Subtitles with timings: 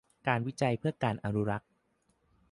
[0.27, 1.69] การวิจัยเพื่อการอนุรักษ์